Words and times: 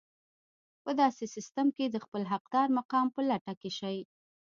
په 0.83 0.91
داسې 1.01 1.23
سيستم 1.35 1.67
کې 1.77 1.85
د 1.89 1.97
خپل 2.05 2.21
حقدار 2.31 2.67
مقام 2.79 3.05
په 3.15 3.21
لټه 3.29 3.53
کې 3.61 3.69
شئ. 3.79 3.97